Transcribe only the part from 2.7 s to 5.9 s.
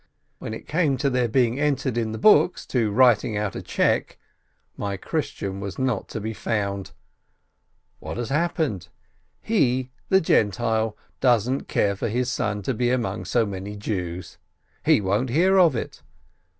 writing out a check, my Christian was